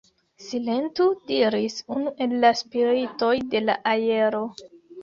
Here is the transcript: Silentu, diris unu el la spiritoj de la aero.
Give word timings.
Silentu, 0.43 1.05
diris 1.33 1.77
unu 1.99 2.15
el 2.27 2.35
la 2.47 2.53
spiritoj 2.63 3.33
de 3.55 3.67
la 3.69 3.79
aero. 3.97 4.47